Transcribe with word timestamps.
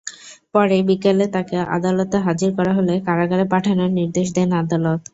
পরে 0.53 0.77
বিকেলে 0.87 1.25
তাঁকে 1.33 1.55
আদালতে 1.75 2.17
হাজির 2.25 2.49
করা 2.57 2.71
হলে 2.77 2.93
কারাগারে 3.07 3.45
পাঠানোর 3.53 3.89
নির্দেশ 3.99 4.27
দেন 4.35 4.49
আদালত। 4.61 5.01